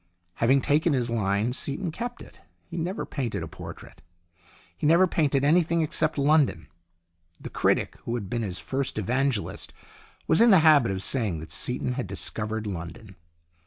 [0.37, 2.41] Having taken his line, Seaton kept it.
[2.65, 4.01] He never painted a portrait.
[4.75, 6.65] He never painted anything except London.
[7.39, 9.73] The critic who had been his first evangelist
[10.25, 13.15] was in the habit of saying that Seaton had discovered London.